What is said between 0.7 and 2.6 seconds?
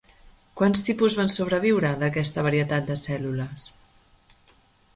tipus van sobreviure d'aquesta